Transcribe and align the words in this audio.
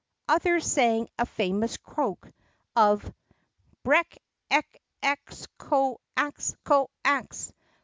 ''Others 0.29 0.65
sang 0.65 1.09
a 1.19 1.27
famous 1.27 1.77
croak 1.77 2.31
of 2.75 3.13
Brek 3.85 4.17
ek 4.49 4.81
eks 5.03 5.45
co 5.59 6.01
ax 6.17 6.55
co 6.63 6.89
ax 7.05 7.53